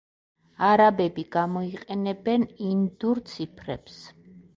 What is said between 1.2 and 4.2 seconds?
გამოიყენებენ ინდურ ციფრებს.